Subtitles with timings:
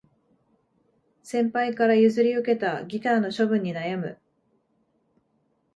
[1.21, 4.17] 先輩から譲り受けたギターの処分に悩む